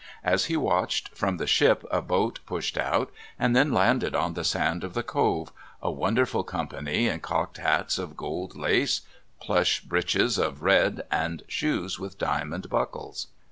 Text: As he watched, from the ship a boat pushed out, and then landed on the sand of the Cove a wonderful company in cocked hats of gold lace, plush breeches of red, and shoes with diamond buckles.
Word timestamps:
As 0.23 0.45
he 0.45 0.57
watched, 0.57 1.09
from 1.09 1.37
the 1.37 1.45
ship 1.45 1.83
a 1.91 2.01
boat 2.01 2.39
pushed 2.47 2.75
out, 2.75 3.11
and 3.37 3.55
then 3.55 3.71
landed 3.71 4.15
on 4.15 4.33
the 4.33 4.43
sand 4.43 4.83
of 4.83 4.95
the 4.95 5.03
Cove 5.03 5.51
a 5.79 5.91
wonderful 5.91 6.43
company 6.43 7.05
in 7.07 7.19
cocked 7.19 7.57
hats 7.59 7.99
of 7.99 8.17
gold 8.17 8.55
lace, 8.55 9.01
plush 9.39 9.79
breeches 9.81 10.39
of 10.39 10.63
red, 10.63 11.03
and 11.11 11.43
shoes 11.47 11.99
with 11.99 12.17
diamond 12.17 12.67
buckles. 12.67 13.27